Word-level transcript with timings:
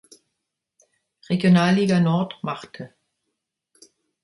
Regionalliga 1.29 1.99
Nord 1.99 2.39
machte. 2.41 2.95